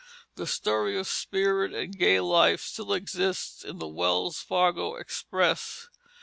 The 0.33 0.47
story 0.47 0.97
of 0.97 1.05
spirited 1.05 1.79
and 1.79 1.95
gay 1.95 2.19
life 2.19 2.61
still 2.61 2.91
exists 2.93 3.63
in 3.63 3.77
the 3.77 3.87
Wells 3.87 4.39
Fargo 4.39 4.95
Express. 4.95 5.89